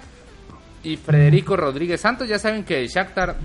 [0.83, 3.37] y Federico Rodríguez Santos, ya saben que el Shakhtar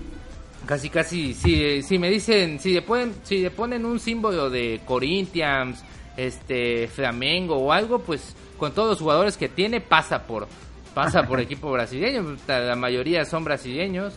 [0.65, 4.81] casi casi si, si me dicen si le ponen si le ponen un símbolo de
[4.85, 5.83] Corinthians,
[6.17, 10.47] este Flamengo o algo, pues con todos los jugadores que tiene pasa por
[10.93, 14.13] pasa por equipo brasileño, la mayoría son brasileños.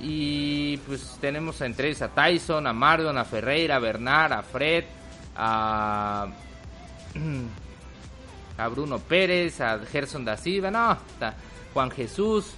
[0.00, 4.84] Y pues tenemos entre ellos a Tyson, a Mardon, a Ferreira, a Bernard, a Fred,
[5.36, 6.26] a
[8.58, 11.34] a Bruno Pérez, a Gerson da Silva, no, está
[11.72, 12.52] Juan Jesús,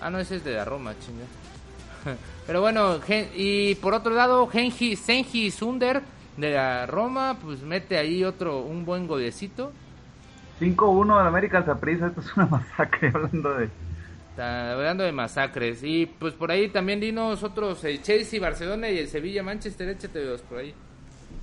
[0.00, 2.16] ah no ese es de la Roma, chinga.
[2.46, 3.00] Pero bueno,
[3.34, 6.02] y por otro lado, Genji, Senji Sunder
[6.38, 9.72] de la Roma, pues mete ahí otro, un buen golecito.
[10.60, 13.68] 5-1 al América al Saprissa, esto es una masacre hablando de...
[14.30, 15.82] Está hablando de masacres.
[15.82, 20.24] Y pues por ahí también dinos otros, el Chelsea, Barcelona y el Sevilla, Manchester, échate
[20.24, 20.74] dos por ahí.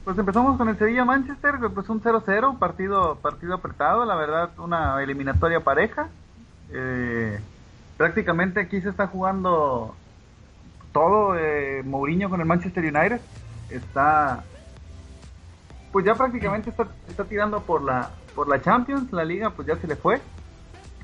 [0.06, 5.60] Pues empezamos con el Sevilla-Manchester, pues un 0-0, partido, partido apretado, la verdad, una eliminatoria
[5.62, 6.10] pareja.
[6.72, 7.40] Eh,
[7.98, 9.96] prácticamente aquí se está jugando
[10.94, 13.20] todo eh, Mourinho con el Manchester United.
[13.70, 14.44] Está
[15.96, 19.78] pues ya prácticamente está, está tirando por la, por la Champions, la liga pues ya
[19.78, 20.20] se le fue.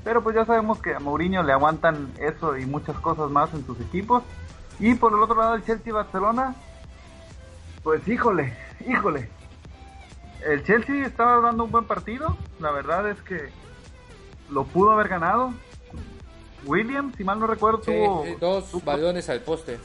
[0.04, 3.64] Pero pues ya sabemos que a Mourinho le aguantan eso y muchas cosas más en
[3.64, 4.22] sus equipos.
[4.78, 6.54] Y por el otro lado el Chelsea Barcelona,
[7.82, 8.54] pues híjole,
[8.86, 9.30] híjole.
[10.44, 13.48] El Chelsea estaba dando un buen partido, la verdad es que
[14.50, 15.54] lo pudo haber ganado.
[16.66, 19.80] Williams, si mal no recuerdo, tuvo dos balones al poste.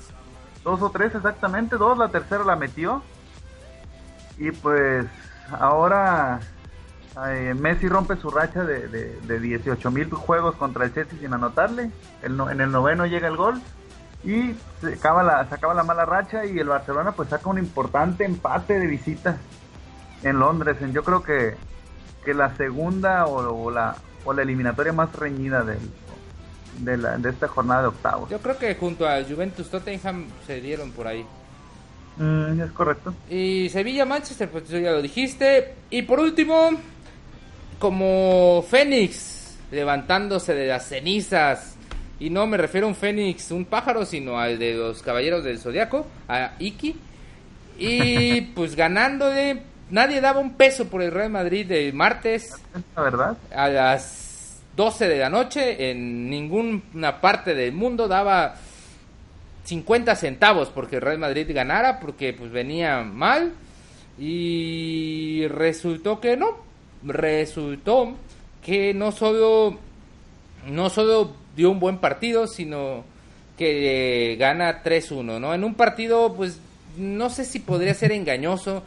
[0.65, 3.01] Dos o tres exactamente, dos, la tercera la metió.
[4.37, 5.05] Y pues
[5.51, 6.39] ahora
[7.55, 11.89] Messi rompe su racha de, de, de 18 mil juegos contra el Chelsea sin anotarle.
[12.21, 13.61] en el noveno llega el gol
[14.23, 18.25] y se acaba, la, se la mala racha y el Barcelona pues saca un importante
[18.25, 19.37] empate de visita
[20.23, 20.77] en Londres.
[20.81, 21.55] En, yo creo que,
[22.25, 23.95] que la segunda o, la,
[24.25, 25.79] o la eliminatoria más reñida del,
[26.79, 28.29] de, la, de esta jornada de octavos.
[28.29, 31.25] Yo creo que junto a Juventus Tottenham se dieron por ahí.
[32.17, 33.13] Mm, es correcto.
[33.29, 35.75] Y Sevilla Manchester, pues ya lo dijiste.
[35.89, 36.71] Y por último,
[37.79, 41.75] como Fénix levantándose de las cenizas.
[42.19, 45.59] Y no me refiero a un Fénix, un pájaro, sino al de los Caballeros del
[45.59, 46.95] Zodiaco, a Iki.
[47.77, 52.55] Y pues ganándole, nadie daba un peso por el Real Madrid de martes.
[52.95, 53.37] ¿La verdad?
[53.55, 58.55] A las 12 de la noche, en ninguna parte del mundo daba
[59.67, 63.53] 50 centavos porque Real Madrid ganara, porque pues venía mal.
[64.17, 66.57] Y resultó que no,
[67.03, 68.15] resultó
[68.63, 69.77] que no solo,
[70.67, 73.03] no solo dio un buen partido, sino
[73.57, 75.53] que gana 3-1, ¿no?
[75.53, 76.59] En un partido, pues,
[76.97, 78.83] no sé si podría ser engañoso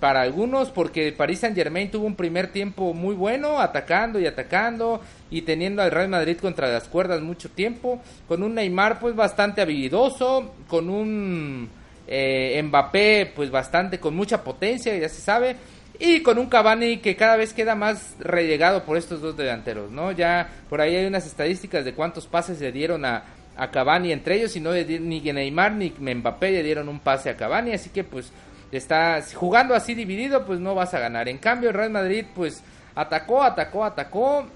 [0.00, 5.00] para algunos, porque Paris Saint Germain tuvo un primer tiempo muy bueno, atacando y atacando,
[5.30, 9.60] y teniendo al Real Madrid contra las cuerdas mucho tiempo, con un Neymar pues bastante
[9.60, 11.68] habilidoso, con un
[12.06, 15.56] eh, Mbappé pues bastante con mucha potencia, ya se sabe,
[15.98, 20.12] y con un Cavani que cada vez queda más relegado por estos dos delanteros, ¿no?
[20.12, 23.24] Ya por ahí hay unas estadísticas de cuántos pases le dieron a,
[23.56, 27.36] a Cavani entre ellos, y no ni Neymar ni Mbappé le dieron un pase a
[27.36, 28.32] Cavani, así que pues
[28.76, 31.28] está jugando así dividido, pues no vas a ganar.
[31.28, 32.62] En cambio, el Real Madrid pues
[32.94, 34.46] atacó, atacó, atacó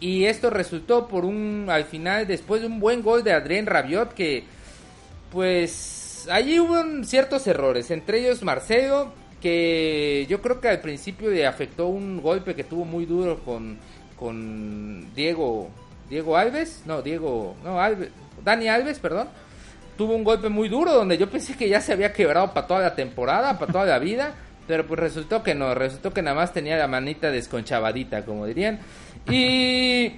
[0.00, 4.12] y esto resultó por un al final después de un buen gol de Adrien Rabiot
[4.12, 4.44] que
[5.30, 11.46] pues allí hubo ciertos errores, entre ellos Marcelo que yo creo que al principio le
[11.46, 13.78] afectó un golpe que tuvo muy duro con,
[14.16, 15.70] con Diego
[16.08, 18.10] Diego Alves, no, Diego, no, Alves,
[18.44, 19.28] Dani Alves, perdón.
[19.96, 22.80] Tuvo un golpe muy duro donde yo pensé que ya se había quebrado para toda
[22.80, 24.34] la temporada, para toda la vida,
[24.66, 28.80] pero pues resultó que no, resultó que nada más tenía la manita desconchavadita, como dirían.
[29.30, 30.12] Y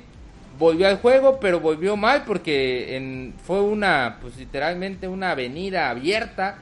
[0.59, 6.59] volvió al juego, pero volvió mal porque en, fue una, pues literalmente una avenida abierta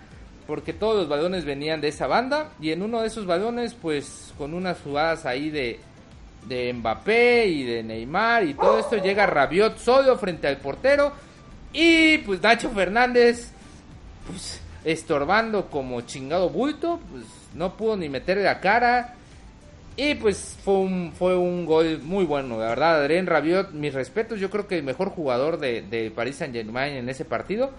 [0.46, 4.34] porque todos los balones venían de esa banda y en uno de esos balones pues
[4.36, 5.80] con unas jugadas ahí de
[6.46, 11.12] de Mbappé y de Neymar y todo esto llega Rabiot solo frente al portero
[11.74, 13.50] y pues Nacho Fernández
[14.26, 19.16] pues estorbando como chingado bulto pues no pudo ni meterle la cara
[19.96, 23.00] y pues fue un, fue un gol muy bueno, la verdad.
[23.00, 26.94] Adrien Rabiot, mis respetos, yo creo que el mejor jugador de, de Paris Saint Germain
[26.94, 27.70] en ese partido.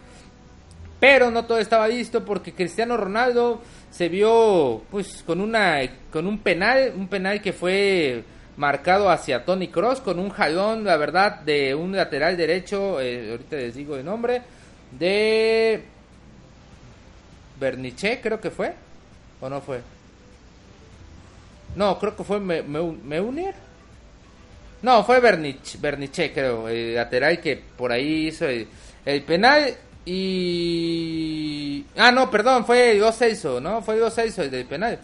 [0.99, 5.81] Pero no todo estaba listo porque Cristiano Ronaldo se vio pues con una
[6.11, 8.23] con un penal, un penal que fue
[8.57, 13.55] marcado hacia Tony Cross con un jalón, la verdad, de un lateral derecho, eh, ahorita
[13.57, 14.41] les digo el nombre,
[14.91, 15.83] de
[17.59, 18.73] Berniche, creo que fue,
[19.41, 19.81] o no fue.
[21.75, 23.55] No, creo que fue Meunier.
[24.81, 29.75] No, fue Bernich, Berniche, creo, el lateral que por ahí hizo el, penal
[30.05, 31.85] y...
[31.97, 33.81] Ah, no, perdón, fue 2-6, ¿no?
[33.81, 34.99] Fue 2-6 el del penal.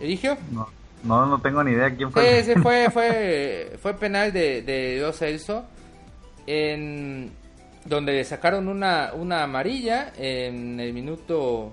[0.00, 0.38] ¿Eligio?
[0.50, 0.66] No,
[1.04, 2.42] no, no tengo ni idea quién fue.
[2.42, 5.62] Sí, sí, fue, fue, fue penal de, de 2-6
[6.46, 7.30] en
[7.84, 11.72] donde sacaron una, una amarilla en el minuto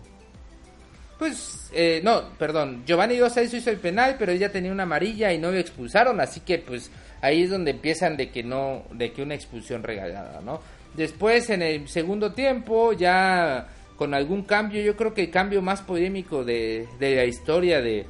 [1.17, 5.39] pues, eh, no, perdón, Giovanni Dos hizo el penal, pero ella tenía una amarilla y
[5.39, 9.23] no lo expulsaron, así que pues ahí es donde empiezan de que no, de que
[9.23, 10.61] una expulsión regalada, ¿no?
[10.95, 15.81] Después en el segundo tiempo, ya con algún cambio, yo creo que el cambio más
[15.81, 18.05] polémico de, de la historia de...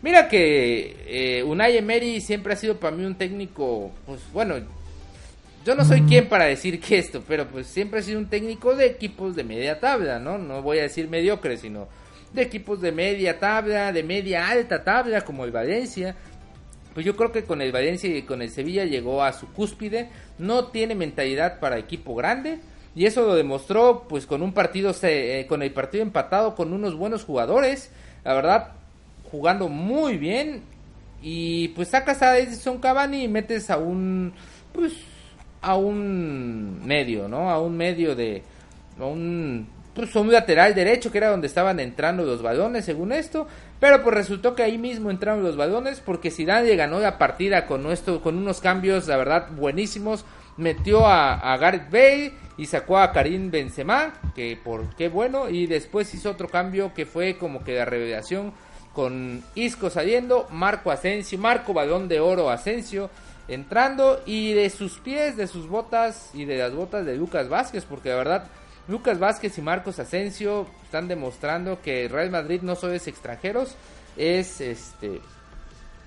[0.00, 4.54] Mira que eh, Unai Emery siempre ha sido para mí un técnico, pues bueno,
[5.64, 8.76] yo no soy quien para decir que esto, pero pues siempre ha sido un técnico
[8.76, 10.38] de equipos de media tabla, ¿no?
[10.38, 11.88] No voy a decir mediocre, sino
[12.32, 16.14] de equipos de media tabla, de media alta tabla, como el Valencia.
[16.94, 20.10] Pues yo creo que con el Valencia y con el Sevilla llegó a su cúspide.
[20.38, 22.60] No tiene mentalidad para equipo grande.
[22.94, 26.96] y eso lo demostró pues con un partido eh, con el partido empatado con unos
[26.96, 27.90] buenos jugadores
[28.24, 28.77] la verdad
[29.30, 30.62] jugando muy bien.
[31.20, 34.32] Y pues sacas a Edison Cavani y metes a un
[34.72, 34.92] pues
[35.60, 38.44] a un medio no a un medio de
[39.00, 39.66] a un
[39.98, 43.48] pues un lateral derecho que era donde estaban entrando los balones según esto.
[43.80, 47.82] Pero pues resultó que ahí mismo entraron los balones porque Zidane ganó la partida con
[47.82, 50.24] nuestro, con unos cambios la verdad buenísimos.
[50.56, 55.48] Metió a, a Gareth Bale y sacó a Karim Benzema que por qué bueno.
[55.48, 58.52] Y después hizo otro cambio que fue como que la revelación
[58.94, 63.10] con Isco saliendo Marco Asensio Marco balón de oro Asensio
[63.48, 67.84] entrando y de sus pies de sus botas y de las botas de Lucas Vázquez
[67.84, 68.48] porque la verdad
[68.88, 73.76] Lucas Vázquez y Marcos Asensio están demostrando que Real Madrid no solo es extranjeros,
[74.16, 75.20] es este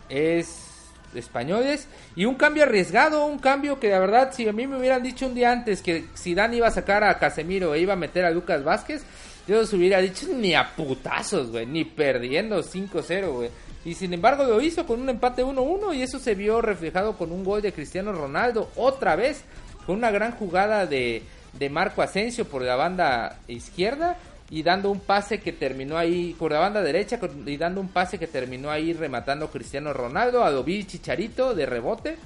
[0.10, 0.68] es
[1.14, 5.04] españoles y un cambio arriesgado, un cambio que la verdad si a mí me hubieran
[5.04, 8.26] dicho un día antes que Zidane iba a sacar a Casemiro e iba a meter
[8.26, 9.04] a Lucas Vázquez,
[9.48, 13.50] yo os hubiera dicho ni a putazos, güey, ni perdiendo 5-0, güey.
[13.84, 17.32] Y sin embargo lo hizo con un empate 1-1 y eso se vio reflejado con
[17.32, 19.44] un gol de Cristiano Ronaldo otra vez,
[19.86, 21.24] con una gran jugada de
[21.54, 24.18] de Marco Asensio por la banda izquierda
[24.50, 28.18] y dando un pase que terminó ahí por la banda derecha y dando un pase
[28.18, 32.18] que terminó ahí rematando Cristiano Ronaldo a Chicharito de rebote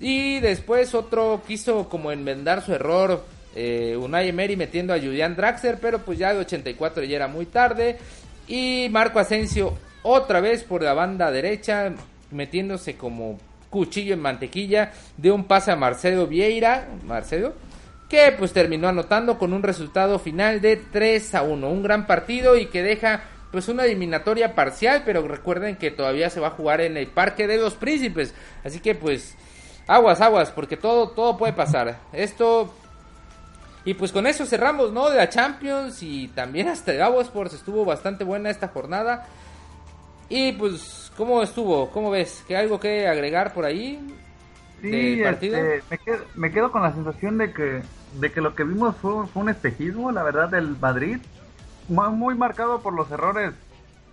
[0.00, 3.24] y después otro quiso como enmendar su error
[3.54, 7.46] eh, Unai Emery metiendo a Julian Draxler pero pues ya de 84 ya era muy
[7.46, 7.98] tarde
[8.48, 11.92] y Marco Asensio otra vez por la banda derecha
[12.30, 13.38] metiéndose como
[13.70, 17.54] cuchillo en mantequilla de un pase a Marcelo Vieira Marcelo
[18.12, 21.66] que pues terminó anotando con un resultado final de 3 a 1.
[21.66, 26.38] Un gran partido y que deja pues una eliminatoria parcial, pero recuerden que todavía se
[26.38, 28.34] va a jugar en el Parque de los Príncipes.
[28.64, 29.34] Así que pues
[29.86, 32.00] aguas, aguas, porque todo, todo puede pasar.
[32.12, 32.74] Esto...
[33.84, 35.10] Y pues con eso cerramos, ¿no?
[35.10, 39.26] De la Champions y también hasta el Agua Sports estuvo bastante buena esta jornada.
[40.28, 41.90] Y pues, ¿cómo estuvo?
[41.90, 42.44] ¿Cómo ves?
[42.46, 43.98] ¿Qué algo que agregar por ahí?
[44.80, 47.82] Sí, este, me, quedo, me quedo con la sensación de que
[48.20, 51.18] de que lo que vimos fue, un espejismo, la verdad, del Madrid,
[51.88, 53.52] muy, marcado por los errores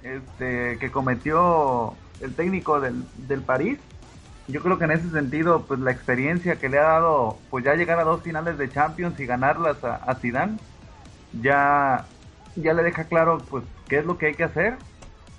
[0.04, 3.80] este, que cometió el técnico del, del París.
[4.50, 7.76] Yo creo que en ese sentido, pues la experiencia que le ha dado, pues ya
[7.76, 10.58] llegar a dos finales de Champions y ganarlas a, a Zidane,
[11.42, 12.06] ya,
[12.56, 14.78] ya le deja claro, pues, qué es lo que hay que hacer.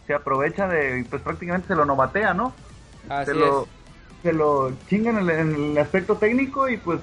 [0.07, 2.53] Se aprovecha de, pues prácticamente se lo novatea, ¿no?
[3.25, 3.67] se lo,
[4.23, 7.01] se lo chingan en el aspecto técnico y pues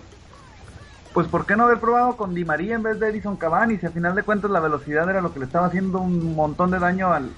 [1.14, 3.78] pues ¿por qué no haber probado con Di María en vez de Edison Cavani?
[3.78, 6.70] Si al final de cuentas la velocidad era lo que le estaba haciendo un montón
[6.70, 7.32] de daño al...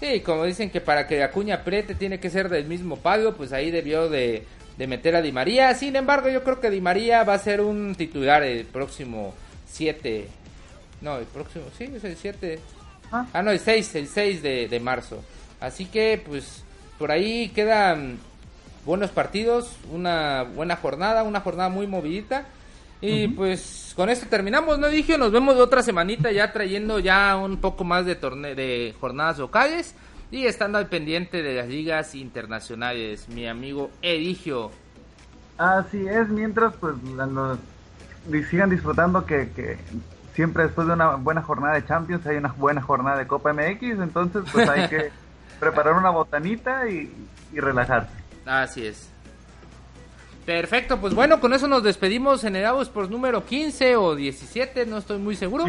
[0.00, 3.52] Sí, como dicen que para que Acuña apriete tiene que ser del mismo palo, pues
[3.52, 4.44] ahí debió de,
[4.78, 5.74] meter a Di María.
[5.74, 9.34] Sin embargo, yo creo que Di María va a ser un titular el próximo
[9.68, 10.28] 7.
[11.00, 12.58] No, el próximo, sí, es el 7.
[13.10, 13.26] Ah.
[13.32, 13.42] ah.
[13.42, 15.22] no, el 6, el 6 de, de marzo.
[15.60, 16.62] Así que, pues,
[16.98, 18.18] por ahí quedan
[18.84, 22.46] buenos partidos, una buena jornada, una jornada muy movidita.
[23.00, 27.58] Y pues con esto terminamos, ¿no, dije Nos vemos otra semanita ya trayendo ya un
[27.58, 29.94] poco más de, torne de jornadas locales
[30.30, 34.70] y estando al pendiente de las ligas internacionales, mi amigo Edigio.
[35.56, 36.96] Así es, mientras pues
[38.50, 39.78] sigan disfrutando que, que
[40.34, 43.82] siempre después de una buena jornada de Champions hay una buena jornada de Copa MX,
[44.00, 45.10] entonces pues hay que
[45.60, 47.08] preparar una botanita y
[47.54, 48.12] relajarse.
[48.44, 49.15] Así es.
[50.46, 54.98] Perfecto, pues bueno, con eso nos despedimos en el por número 15 o 17, no
[54.98, 55.64] estoy muy seguro.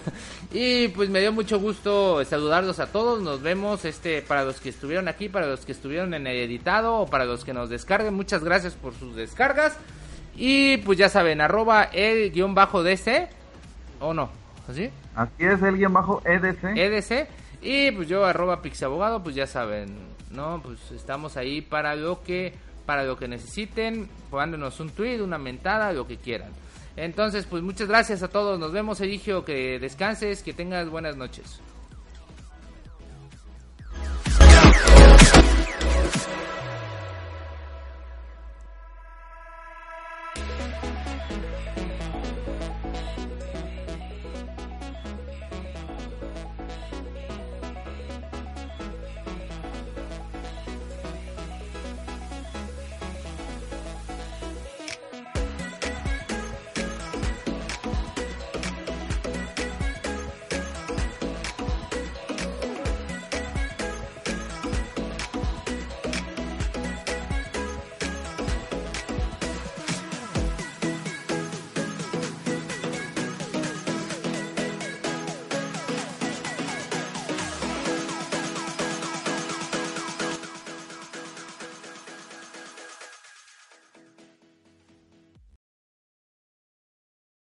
[0.52, 3.20] y pues me dio mucho gusto saludarlos a todos.
[3.20, 7.00] Nos vemos este para los que estuvieron aquí, para los que estuvieron en el editado
[7.00, 8.14] o para los que nos descarguen.
[8.14, 9.76] Muchas gracias por sus descargas.
[10.36, 13.28] Y pues ya saben, arroba el guion bajo DC
[13.98, 14.30] o no,
[14.68, 14.88] ¿así?
[15.16, 16.76] Así es, el guion bajo EDC.
[16.76, 17.28] EDC.
[17.60, 19.96] Y pues yo arroba pixabogado, pues ya saben,
[20.30, 20.60] ¿no?
[20.62, 22.54] Pues estamos ahí para lo que
[22.86, 26.50] para lo que necesiten, jugándonos un tweet, una mentada, lo que quieran.
[26.96, 28.58] Entonces, pues muchas gracias a todos.
[28.58, 31.60] Nos vemos, Eligio, que descanses, que tengas buenas noches.